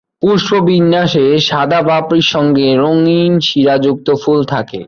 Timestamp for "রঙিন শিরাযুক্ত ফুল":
2.75-4.39